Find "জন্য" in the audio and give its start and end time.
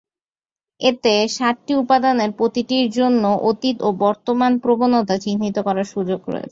2.91-3.23